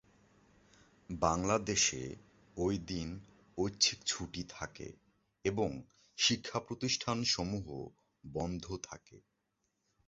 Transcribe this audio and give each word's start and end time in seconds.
বাংলাদেশে 1.09 2.01
এদিন 2.57 3.07
ঐচ্ছিক 3.57 3.99
ছুটি 4.05 4.41
থাকে 4.49 4.87
এবং 5.45 5.69
শিক্ষাপ্রতিষ্ঠানসমূহ 6.17 7.65
বন্ধ 8.23 8.65
থাকে। 8.83 9.17